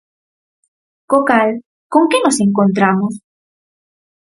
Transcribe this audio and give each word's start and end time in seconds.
Co 1.09 1.19
cal, 1.29 1.49
¿con 1.93 2.03
que 2.09 2.19
nos 2.23 2.37
encontramos? 2.47 3.13